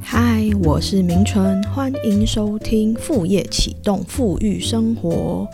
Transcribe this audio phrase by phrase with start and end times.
[0.00, 5.48] 嗨，我是明春，欢迎收听副业启动富裕生活。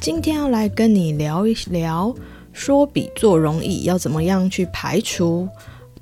[0.00, 2.14] 今天要来跟你聊一聊，
[2.52, 5.48] 说比做容易，要怎么样去排除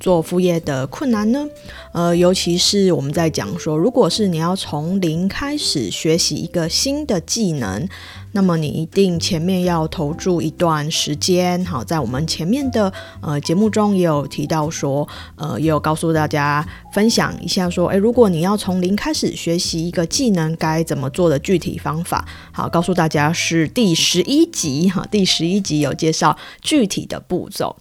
[0.04, 1.48] 做副业的困难呢？
[1.92, 7.88] 呃，尤其是我们在讲说，如果是你要从零开始学习一个新的技能。
[8.32, 27.76] 那么你一定前面要投注一段时间，好，在我们前面的呃节目中也有提到说，呃，也有告诉大家分享一下说，诶，如果你要从零开始学习一个技能，该怎么做的具体方法，好，告诉大家是第十一集哈，第十一集有介绍具体的步骤，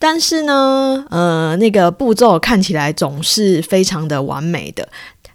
[0.00, 4.88] 但是呢，呃，那个步骤看起来总是非常的完美的。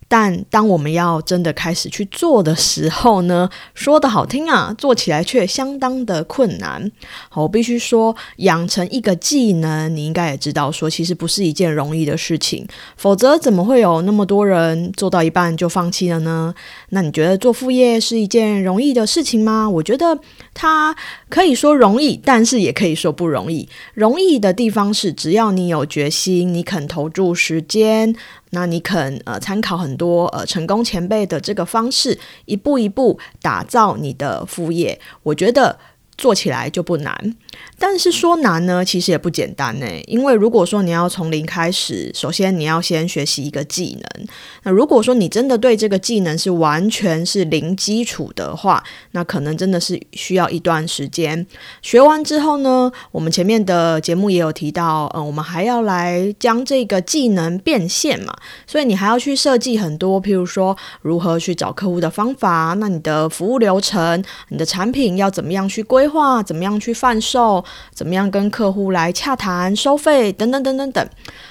[0.07, 6.91] 但当我们要真的开始去做的时候呢，说的好听啊，做起来却相当的困难。
[7.27, 12.67] 好，我必须说，养成一个技能，你应该也知道，说其实不是一件容易的事情。
[12.95, 16.53] 否则，怎么会有那么多人做到一半就放弃了呢？
[16.90, 19.68] 那你觉得做副业是一件容易的事情吗？
[19.68, 20.20] 我觉得
[20.55, 20.95] 它
[21.29, 23.70] 可以说容易，但是也可以说不容易。
[23.93, 28.15] 容易的地方是，只要你有决心，你肯投注时间。
[28.51, 35.77] 那你肯呃参考很多呃成功前辈的这个方式，一步一步打造你的副业，我觉得。
[36.18, 37.35] 做起来就不难，
[37.77, 39.85] 但是说难呢，其实也不简单呢。
[40.08, 44.27] 因为如果说你要从零开始，首先你要先学习一个技能。
[44.63, 51.46] 那如果说你真的对这个技能是完全是零基础的话，那可能真的是需要一段时间。
[51.82, 58.34] 学完之后呢，我们前面的节目也有提到，呃，我们还要来将这个技能变现嘛。
[58.66, 66.04] 所以你还要去设计很多，譬如说如何去找客户的方法，那你的服务流程，你的产品要怎么样去规。
[66.06, 71.09] 规划怎么样去贩售，怎么样跟客户来洽谈收费等等等等等，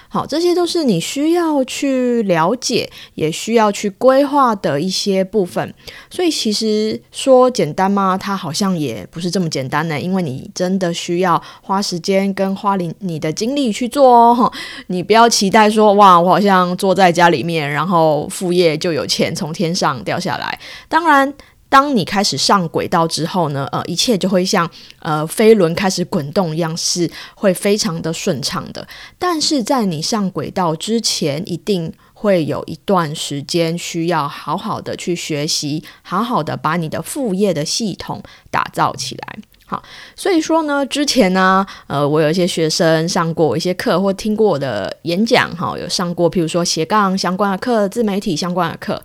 [0.09, 5.75] 好，这些都是你需要去了解，也需要去规划的一些部分。
[6.09, 8.17] 所以其实说简单吗？
[8.17, 14.53] 它好像也不是这么简单的，因为你真的需要花时间跟花你你的精力去做哦。
[14.87, 20.57] 你不要期待说哇，我好像坐在家里面，然后副业就有钱从天上掉下来。
[20.89, 21.35] 当然。
[21.75, 24.71] 当你开始上轨道之后呢，呃，一切就会像
[25.01, 28.87] 呃飞轮开始滚动一样，是会非常的顺畅的。
[29.19, 39.39] 但是在你上轨道之前，一定会有一段时间需要好好的去学习，好好的把你的副业的系统打造起来。
[39.67, 39.83] 好，
[40.15, 49.03] 所以说呢，之前呢，呃，我有一些学生上过一些课，或听过我的演讲，哈，有上过譬如说斜杠相关的课、自媒体相关的课。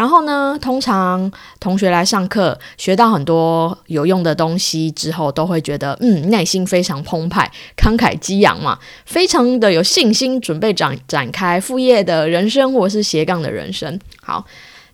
[0.00, 1.30] 然后呢，通常
[1.60, 14.00] 同学来上课，学到很多有用的东西之后，都会觉得嗯，内心非常澎湃、慷慨激昂嘛，非常的有信心，准备展展开副业的人生，或是斜杠的人生。
[14.22, 14.46] 好，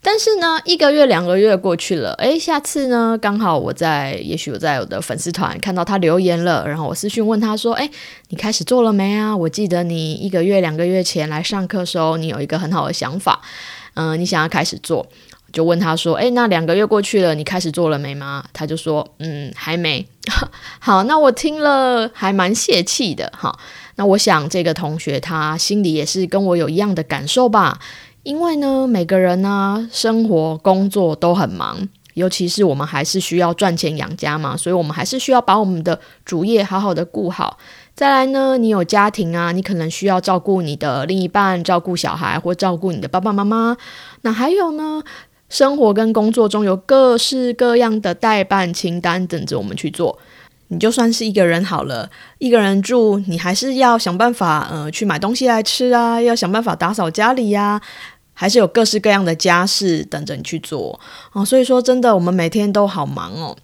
[0.02, 7.88] 但是呢，一个月、两个月过去了，诶，下次呢，刚好我在，也许我在我的粉丝团看到他留言了，然后我私讯问他说，诶，
[8.30, 9.36] 你开始做了没啊？
[9.36, 13.40] 我记得你一个月、两个月前来上课时候，你有一个很好的想法。
[13.96, 15.06] 嗯，你想要开始做，
[15.52, 20.06] 就问他说：“诶，那两个月过去了，你开始做了没吗？”他就说：“嗯，还没。
[20.78, 23.58] ”好，那我听了还蛮泄气的哈。
[23.96, 27.78] 那我想这个同学他心里也是跟我有一样的感受吧，
[28.22, 37.56] 因为呢，每个人呢，生活工作都很忙，尤其是我们还是需要赚钱养家嘛，所以我们还是需要把我们的主业好好的顾好。
[37.96, 43.74] 再来呢，你有家庭啊，你可能需要照顾你的另一半，照顾小孩，或照顾你的爸爸妈妈。
[44.20, 45.02] 那还有呢，
[45.48, 50.18] 生活跟工作中有各式各样的代办清单等着我们去做。
[50.68, 57.80] 你就算是一个人好了，一个人住，你还是要想办法，呃，去买东西来吃啊，要想办法打扫家里呀，
[58.34, 61.00] 还是有各式各样的家事等着你去做
[61.32, 61.42] 哦。
[61.42, 63.56] 所以说，真的，我们每天都好忙哦。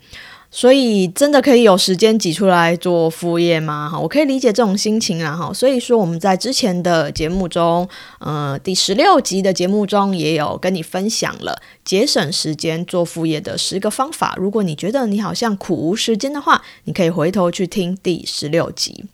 [0.55, 3.89] 所以真的可以有时间挤出来做副业吗？
[3.91, 5.51] 哈，我可以理解这种心情啊，哈。
[5.51, 14.35] 所以说我们在之前的节目中，呃，第十六集的节目中也有跟你分享了节省时间做副业的十个方法。
[14.37, 19.07] 如果你觉得你好像苦无时间的话，你可以回头去听第十六集。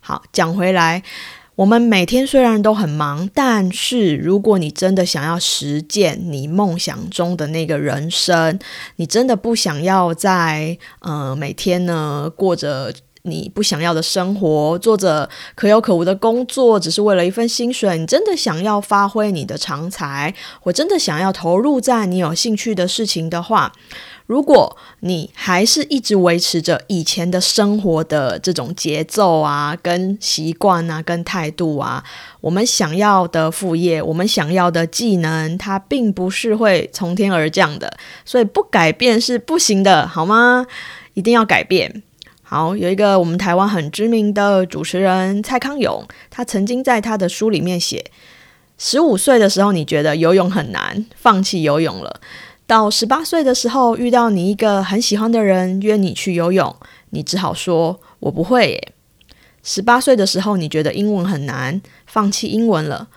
[0.00, 1.02] 好，讲回来。
[1.56, 8.58] 我们每天虽然都很忙，但是如果你真的想要实践你梦想中的那个人生，
[8.96, 17.96] 你真的不想要在呃每天呢过着你不想要的生活，做着可有可无的工作，只是为了一份薪水。
[17.96, 20.34] 你真的想要发挥你的长才，
[20.64, 23.72] 我真的想要投入在你有兴趣的事情的话。
[24.26, 32.02] 如果你还是一直维持着以前的生活的这种节奏啊、跟习惯啊、跟态度啊，
[32.40, 37.92] 我们想要的副业，我们想要的技能，它并不是会从天而降的，
[38.24, 40.66] 所以不改变是不行的，好吗？
[41.14, 42.02] 一定要改变。
[42.52, 48.04] 好，有一个我们台湾很知名的主持人蔡康永，他曾经在他的书里面写：
[48.76, 52.20] 十五岁的时候，你觉得游泳很难，放弃游泳了。
[52.66, 56.76] 到十八岁的时候，遇到你一个很喜欢的人约你去游泳，
[57.08, 58.68] 你只好说“我不会”。
[58.76, 58.92] 耶。
[59.62, 63.08] 十八岁的时候，你觉得英文很难，放弃英文了。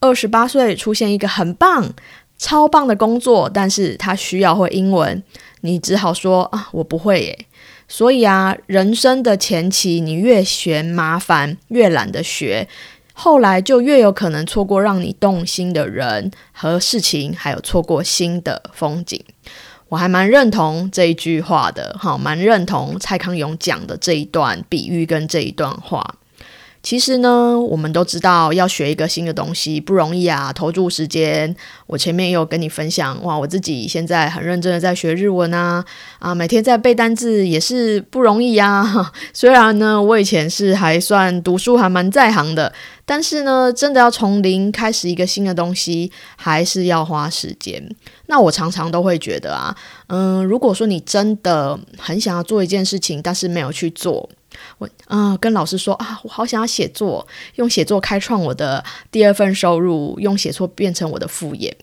[0.00, 1.94] 二十八岁出现一个很棒、
[2.36, 5.22] 超棒的工作，但是他需要会英文，
[5.62, 7.22] 你只好说“啊，我不会”。
[7.24, 7.46] 耶。
[7.94, 12.66] 所以啊，人生的前期，你越嫌麻烦，越懒得学。
[13.12, 19.22] 后来就越有可能错过让你动心的人和事情，还有错过新的风景。
[19.90, 26.14] 我还蛮认同这一句话的，好，蛮认同蔡康永讲的这一段比喻跟这一段话。
[26.82, 31.54] 其实呢，我们都知道要学一个新的东西不容易啊，投注时间。
[31.86, 35.84] 我前面也有跟你分享，哇，我自己现在很认真的在学日文啊，
[36.18, 39.12] 啊，每天在背单字也是不容易呀。
[39.32, 42.72] 虽然呢，我以前是还算读书还蛮在行的，
[43.04, 47.80] 但是呢，真的要从零开始一个新的东西，还是要花时间。
[48.26, 49.76] 那我常常都会觉得啊，
[50.08, 54.28] 嗯，如果说你真的很想要做一件事情，但是没有去做。
[54.78, 57.26] 我啊，跟老师说啊，我好想要写作，
[57.56, 61.76] 用写作开创我的第二份收入，用写作变成我的副业。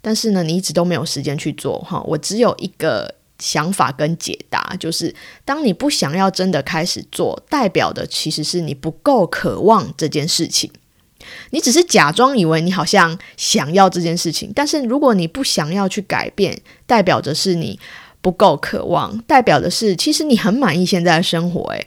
[0.00, 2.00] 但是呢，你一直都没有时间去做哈。
[2.02, 5.14] 我只有一个想法跟解答，就是
[5.44, 10.70] 当你不想要真的开始做，代表的其实是你不够渴望这件事情。
[11.50, 17.78] 你只是假装以为你好像想要这件事情，但是如果你不想要去改变，代表着是你
[18.20, 21.86] 不够渴望，代表的是其实你很满意现在的生活，诶，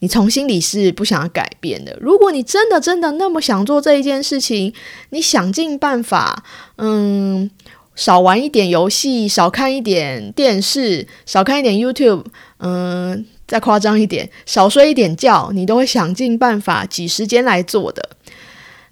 [0.00, 1.96] 你从心里是不想要改变的。
[2.00, 4.72] 如果你真的真的那么想做这一件事情，
[5.10, 6.44] 你想尽办法，
[6.76, 7.50] 嗯，
[7.94, 12.24] 少玩一点游戏，少看一点电视，少看一点 YouTube，
[12.58, 18.10] 嗯，再夸张一点，少睡一点觉，你都会想尽办法挤时间来做的。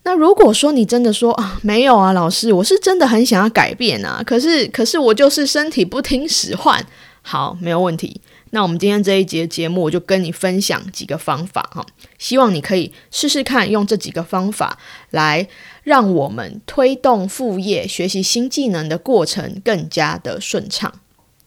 [0.04, 6.84] 那如果说你真的说啊，没有啊，老师，我是真的很想要改变啊，可是可是我就是身体不听使唤。
[7.22, 8.20] 好，没有问题。
[8.54, 11.84] 那我们今天这一节节目，我就跟你分享几个方法哈，
[12.20, 14.78] 希望你可以试试看，用这几个方法
[15.10, 15.48] 来
[15.82, 21.00] 让我们推动副业、学习新技能的过程更加的顺畅。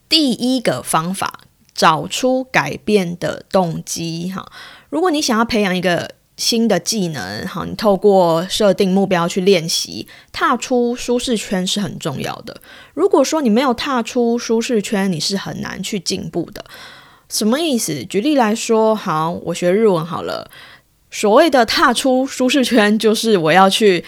[0.10, 1.40] 第一个方法，
[1.74, 4.46] 找出改变的动机哈。
[4.90, 12.60] 如果你想要培养一个新的技能，好，你透过设定目标去练习，踏出舒适圈是很重要的。
[12.94, 16.66] 如果说你没有踏出舒适圈，你是很难去进步的。
[17.30, 18.06] 什么意思？
[18.06, 20.50] 举例来说，好，我学日文好了。
[21.10, 24.04] 所谓的踏出舒适圈，就是我要去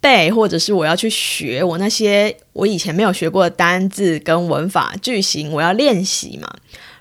[0.00, 6.48] 背，或者是我要去学我那些我以前没有学过的单字跟文法句型，我要练习嘛。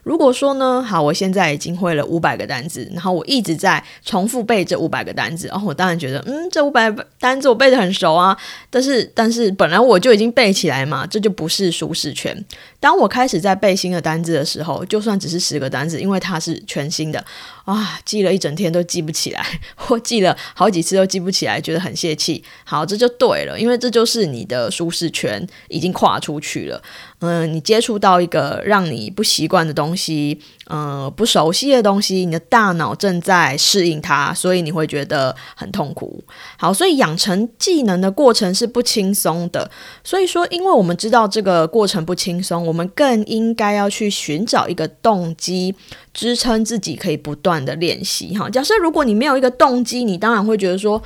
[0.04, 8.36] 如果说呢，好，我现在已经会了五百个单字，然后我一直在重复背这五百个单字，哦我当然觉得，嗯，这五百单字我背得很熟啊。
[8.72, 12.36] 但是，但是本来我就已经背起来嘛，这就不是舒适圈。
[12.80, 17.24] 当我开始在背新的单字的时候，就算只是十个单字，因为它是全新的，
[17.66, 19.46] 啊，记了一整天都记不起来，
[19.76, 22.44] 或记了好几次都记不起来，觉得很泄气。
[22.64, 26.82] 好，这就对了，因为这就是你的舒适圈已经跨出去了。
[27.20, 36.24] 嗯，你接触到一个让你不习惯的东西，嗯，不熟悉的东西，你的大脑正在适应它，所以你会觉得很痛苦。
[36.58, 39.70] 好，所以养成技能的过程是不轻松的。
[40.04, 45.76] 所以说，因为我们知道这个过程不轻松，我们更应该要去寻找一个动机，
[46.14, 48.36] 支撑自己可以不断的练习。
[48.36, 51.02] 哈，假设如果你没有一个动机，你当然会觉得说。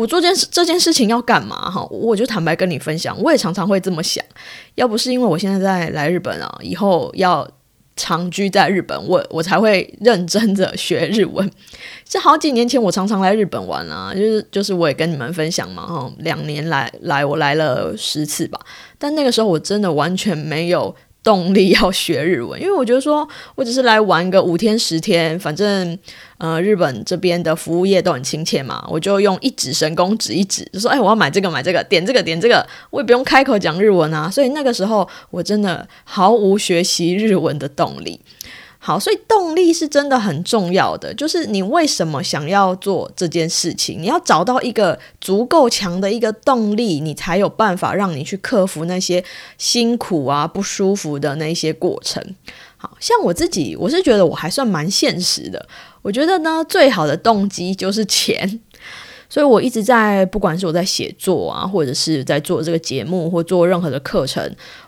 [0.00, 1.70] 我做件事这件事情要干嘛？
[1.70, 4.24] 哈，我就坦白跟你分享，我也常常会这么想。
[4.74, 7.46] 要不是因为我现在在来日本啊，以后要
[7.96, 11.50] 长居在日本，我我才会认真的学日文。
[12.08, 18.58] 这好几年前我常常来日本玩啊，就是就是我也跟你们分享嘛，哈，两年来来我来了十次吧，
[18.98, 20.96] 但那个时候我真的完全没有。
[21.22, 25.98] 动力要学日文， 因为我觉得说，我只是来玩个五天十天，反正
[26.38, 34.30] 呃，日本这边的服务业都很亲切嘛，我就用一指神功指一指，就说，哎，我要买这个买这个，点这个点这个，我也不用开口讲日文啊。
[34.30, 38.20] 所以那个时候我真的毫无学习日文的动力。
[38.82, 49.22] 好，所以动力是真的很重要的，就是你为什么想要做这件事情，你要找到一个足够强的一个动力，你才有办法让你去克服那些
[49.58, 52.24] 辛苦啊、不舒服的那些过程。
[52.78, 55.68] 好像我自己，我是觉得我还算蛮现实的，
[56.00, 58.60] 我觉得呢，最好的动机就是钱。
[59.32, 64.42] 所以我一直在，不管是我在写作啊，或者是在做这个节目，或做任何的课程，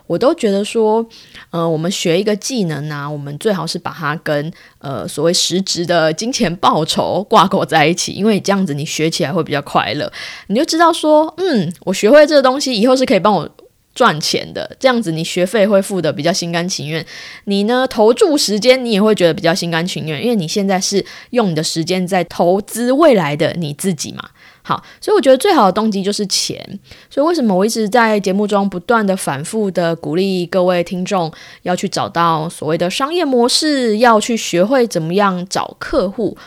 [0.07, 1.05] 我都觉得说，
[1.49, 10.11] 呃，我们学一个技能啊，我们最好是把它跟呃所谓实质的金钱报酬挂钩在一起，因为这样子你学起来会比较快乐，
[10.47, 13.49] 你就知道说，嗯，我学会这个东西以后是可以帮我。
[13.95, 17.05] 赚钱的这样子，你学费会付的比较心甘情愿。
[17.43, 24.31] 你呢，投注时间，你也会觉得比较心甘情愿，因为你现在是用你的时间在投资未来的你自己嘛。
[24.65, 26.79] 好，所以我觉得最好的动机就是钱。
[27.09, 31.31] 所以为什么我一直在节目中不断的反复的鼓励各位听众
[31.63, 36.37] 要去找到所谓的商业模式，要去学会怎么样找客户。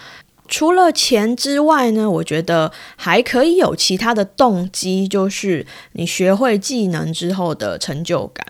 [0.49, 8.47] 除了钱之外呢，我觉得还可以有其他的动机，就是你学会技能之后的成就感。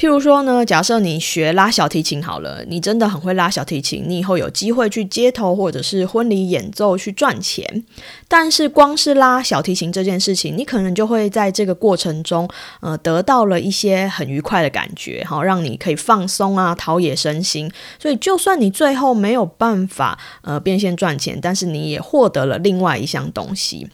[0.00, 7.84] 譬如说呢，假设你学拉小提琴好了，你真的很会拉小提琴，你以后有机会去街头或者是婚礼演奏去赚钱。
[8.26, 12.48] 但是光是拉小提琴这件事情，你可能就会在这个过程中，
[12.80, 17.70] 呃，得到了一些很愉快的感觉，好，让你可以放松啊，陶冶身心。
[17.98, 23.86] 所以，就算你最后没有办法呃变现赚钱，但是你也获得了另外一项东西。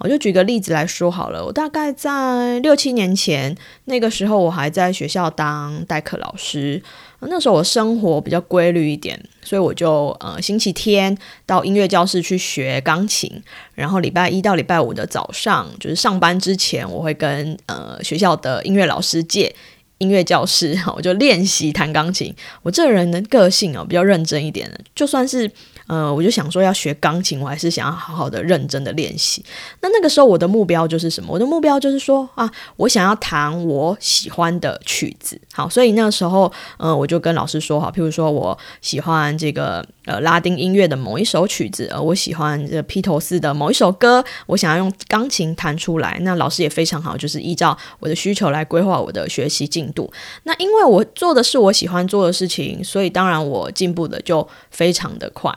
[0.00, 3.54] 我就举个例子来说好了，我大概在六七年前，
[3.84, 6.82] 那个时候我还在学校当代课老师，
[7.20, 11.14] 那时候我生活比较规律一点，所以我就呃星期天
[11.44, 13.30] 到音乐教室去学钢琴，
[13.74, 19.54] 然后礼拜一到礼拜五的早上，就是上班之前，我会跟呃学校的音乐老师借
[19.98, 22.34] 音乐教室，我就练习弹钢琴。
[22.62, 25.50] 我这人的个性哦比较认真一点，就算是。
[25.90, 29.44] 呃，我就想说要学钢琴，我还是想要好好的认真的练习。
[29.80, 31.32] 那那个时候我的目标就是什么？
[31.32, 35.40] 我的目标就是说啊，我想要弹我喜欢的曲子。
[35.52, 46.16] 好，所以那个时候，呃，我就跟老师说，好，譬如说我喜欢这个呃拉丁音乐的某一首曲子，呃，我喜欢这披头士的某一首歌，我想要用钢琴弹出来。
[46.20, 50.08] 那老师也非常好，就是依照我的需求来规划我的学习进度。
[50.44, 55.52] 那因为我做的是我喜欢做的事情，所以当然我进步的就非常的快。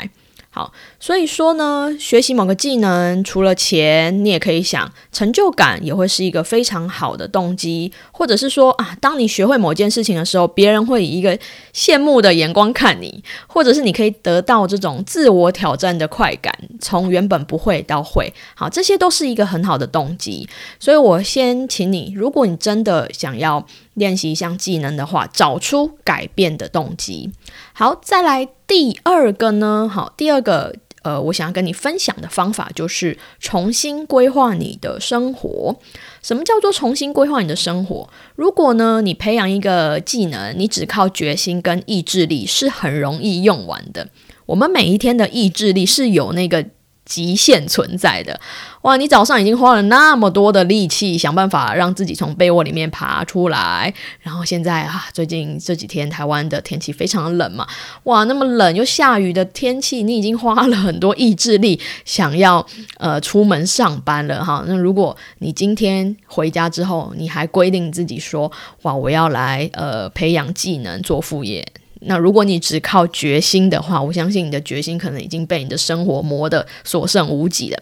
[0.56, 7.92] 好，所以说呢，学习某个技能，除了钱，你也可以想成就感，也会是一个非常好的动机。
[8.12, 11.36] 或者是说啊，当你学会某件事情的时候，别人会以一个
[11.74, 18.32] 羡慕的眼光看你，或者是你可以得到这种自我挑战的快感，从原本不会到会。
[18.54, 20.48] 好，这些都是一个很好的动机。
[20.80, 27.32] 所以我先请你，如果你真的想要练习一项技能的话，找出改变的动机。
[27.74, 29.90] 好，再来第二个呢？
[29.92, 35.76] 好，第二个，呃，我想要跟你分享的方法就是重新规划你的生活。
[36.22, 38.10] 什么叫做重新规划你的生活？
[38.36, 44.10] 如果呢，你培养一个技能，你只靠决心跟意志力是很容易用完的。
[44.48, 46.66] 我们每一天的意志力是有那个。
[47.06, 48.40] 极限存在的
[48.84, 48.98] 哇！
[48.98, 57.68] 你早上已经花了那么多的力气，想办法让自己从被窝里面爬出来，然后现在啊，最近这几天台湾的天气非常冷嘛，
[58.04, 62.66] 哇，那么冷又下雨的天气，你已经花了很多意志力想要
[62.98, 64.64] 呃出门上班了哈。
[64.68, 68.52] 那如果你今天回家之后，你还规定自己说
[68.84, 71.66] 哇，我要来呃培养技能做副业。
[72.06, 77.80] 那如果你只靠决心的话，我相信你的决心可能已经被你的生活磨得所剩无几了。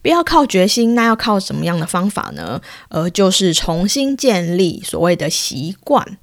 [0.00, 2.60] 不要靠决心，那要靠什么样的方法呢？
[2.88, 6.16] 呃，就是重新建立所谓的习惯。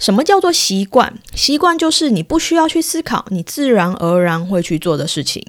[0.00, 1.12] 什么叫做习惯？
[1.34, 5.44] 习惯就是你不需要去思考，你自然而然会去做的事情。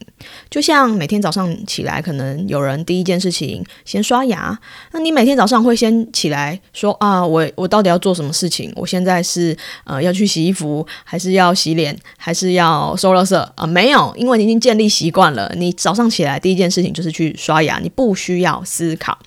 [0.50, 4.60] 就像每天早上起来，可能有人第一件事情先刷牙，
[4.92, 8.72] 那你每天早上会先起来说啊，我我到底要做什么事情？
[8.76, 13.66] 我现在是呃要去洗衣服，还是要洗脸，还是要收垃圾啊？
[13.66, 19.18] 没有，因为你已经建立习惯了，你早上起来第一件事情就是去刷牙，你不需要思考。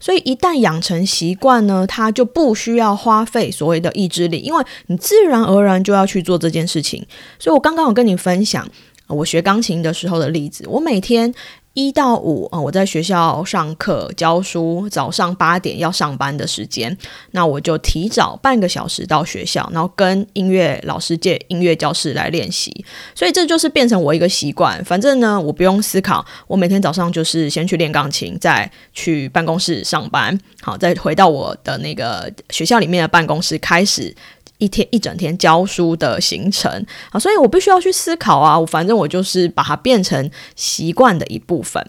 [0.00, 7.04] 所以一旦养成习惯呢，他就不需要花费所谓的意志力，因为你自然而然就要去做这件事情。
[7.38, 8.68] 所以我刚刚有跟你分享
[9.08, 11.34] 我学钢琴的时候的例子，我每天。
[11.74, 16.96] 一到五啊，我在学校上课教书，早上八点要上班的时间，
[17.30, 22.84] 那我就提早半个小时到学校，然后跟音乐老师借音乐教室来练习。
[23.14, 24.84] 所以这就是变成我一个习惯。
[24.84, 34.14] 反正呢，我不用思考，我每天早上就是先去练钢琴，再去办公室上班，好，再回到我的那个学校里面的办公室开始。
[34.62, 36.70] 一天一整天教书的行程
[37.10, 41.84] 啊，所以我必须要去思考啊，反正我就是把它变成习惯的一部分。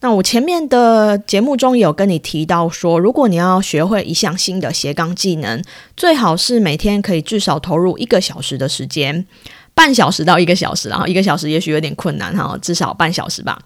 [0.00, 5.62] 那我前面的节目中有跟你提到说，如果你要学会一项新的斜杠技能，
[5.96, 9.26] 最好是每天可以至少投入一个小时的时间。
[9.78, 13.56] 半小时到一个小时，然后一个小时也许有点困难哈，至少半小时吧。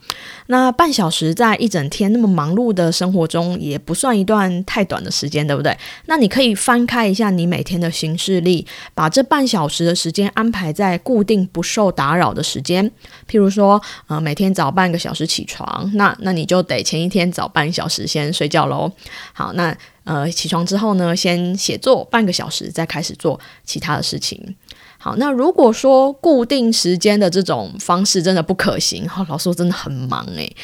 [0.48, 5.74] 那半小时在一整天那么忙碌的生活中，也不算一段太短的时间，对不对？
[6.04, 12.86] 那你可以翻开一下你每天的行事历，把这半小时的时间安排在固定不受打扰的时间。
[13.26, 18.92] 譬如说，呃，每天早半个小时起床，那那你就得前一天早半小时先睡觉喽。
[19.32, 24.54] 好，那呃起床之后呢，先写作半个小时，再开始做其他的事情。
[25.02, 30.54] 好，那如果说固定时间的这种方式真的不可行，哈，老师我真的很忙诶。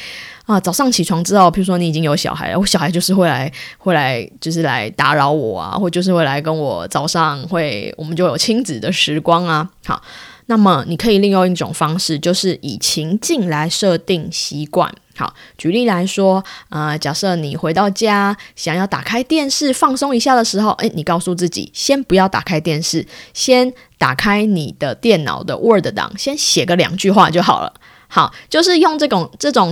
[0.45, 9.69] 啊，早上起床之后，譬如说你已经有小孩了，我小孩就是会来，会来就是来打扰我啊，或就是会来跟我早上会，我们就有亲子的时光啊。
[9.85, 10.01] 好，
[10.49, 14.91] 那么你可以利用一种方式，就是以情境来设定习惯。
[15.15, 27.71] 好，举例来说，啊，假设你回到家想要打开电视放松一下的时候，诶，你告诉自己先不要打开电视，先打开你的电脑的 Word 档，先写个两句话就好了。
[28.07, 29.71] 好，就是用这种这种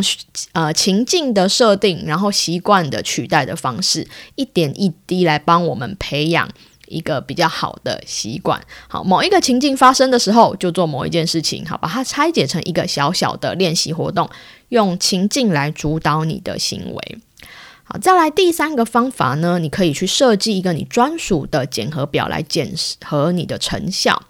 [0.52, 6.48] 呃情境的设定，然后习惯的取代的方式，一点一滴来帮我们培养。
[6.88, 14.30] 一个比较好的习惯，好，某一个情境发生的时候，就做某一件事情，好，把它拆解成一个小小的练习活动，
[14.70, 17.18] 用情境来主导你的行为。
[17.84, 22.74] 好，再来第三个方法呢，你可以去设计一个你专属的检核表来检
[23.06, 24.22] 核你的成效。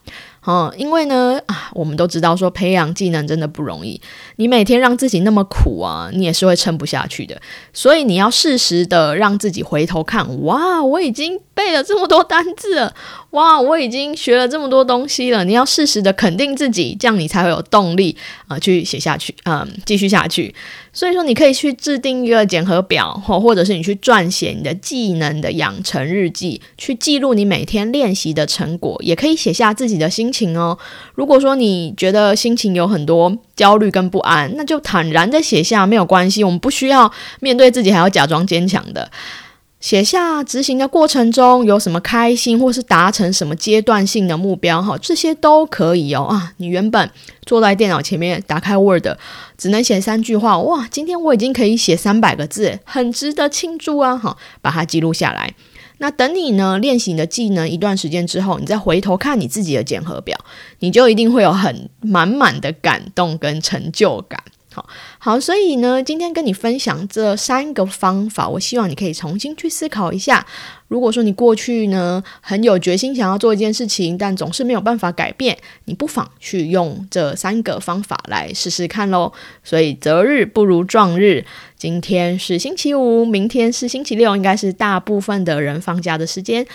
[0.49, 3.99] 嗯，因为呢，啊，我们都知道说培养技能真的不容易，
[4.37, 7.39] 你每天让自己那么苦啊，你也是会撑不下去的。
[7.73, 12.95] 所以你要适时的让自己回头看，哇，我已经背了这么多单字了，
[13.31, 15.43] 哇，我已经学了这么多东西了。
[15.43, 18.15] 你要适时的肯定自己，这样你才会有动力
[18.47, 20.55] 啊，去写下去，嗯，继续下去。
[20.97, 30.75] 所以说，你可以去制定一个检核表，或或者是你去撰写你的技能的养成日记，去记录你每天练习的成果，也可以写下自己的心情哦。
[31.13, 37.11] 如果说你觉得心情有很多焦虑跟不安，那就坦然的写下，没有关系，我们不需要
[37.41, 39.11] 面对自己还要假装坚强的。
[39.79, 46.23] 写下执行的过程中有什么开心，或是达成什么阶段性的目标，哈，这些都可以哦。
[46.23, 47.09] 啊，你原本
[47.45, 49.05] 坐在电脑前面打开 Word，
[49.55, 54.17] 只能写三句话，哇，今天我已经可以写三百个字，很值得庆祝啊！
[54.17, 55.53] 哈，把它记录下来。
[55.99, 60.35] 那等你呢练习你的技能一段时间之后，你再回头看你自己的检核表，
[60.79, 64.41] 你就一定会有很满满的感动跟成就感。
[65.19, 70.45] 好，所以呢，今天跟你分享这三个方法，我希望你可以重新去思考一下。
[70.87, 79.31] 如果说你过去呢很有决心想要做一件事情，但总是没有办法改变，你不妨去用这三个方法来试试看喽。
[79.63, 81.45] 所以择日不如撞日，
[81.77, 86.65] 今天是星期五，明天是星期六，应该是大部分的人放假的时间。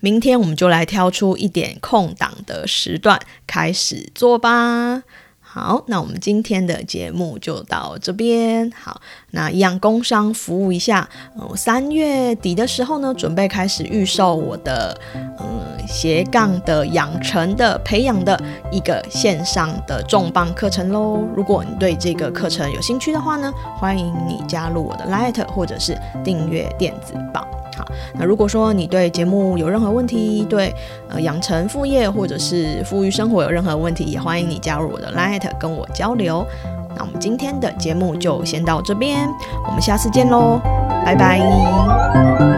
[0.00, 5.04] 明天我们就来挑出一点空档的时段开始做吧。
[5.54, 8.72] 好，那我们今天的节目就到这边。
[8.72, 8.98] 好，
[9.32, 11.06] 那一样工商服务一下。
[11.38, 21.22] 嗯，三月底的时候呢，准备开始预售我的嗯斜杠的养成的培养的一个线上的重磅课程喽。
[21.36, 27.46] 如果你对这个课程有兴趣的话呢，欢迎你加入我的 Light 或者是订阅电子报。
[27.76, 30.74] 好，那如果说你对节目有任何问题，对
[31.08, 36.46] 呃养成副业或者是富裕生活有任何问题，也欢迎你加入我的 Light 跟我交流。
[36.94, 39.26] 那我们今天的节目就先到这边，
[39.66, 40.60] 我们下次见喽，
[41.04, 42.51] 拜拜。